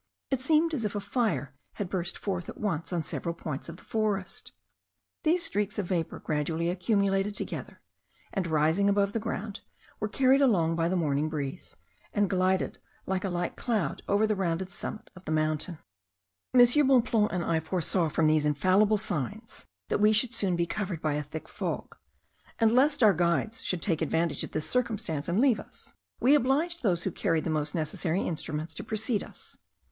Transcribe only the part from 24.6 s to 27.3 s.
circumstance and leave us, we obliged those who